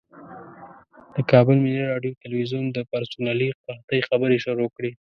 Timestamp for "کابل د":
1.31-1.63